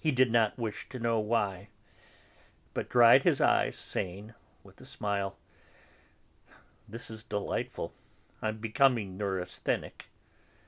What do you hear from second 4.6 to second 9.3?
with a smile: "This is delightful; I'm becoming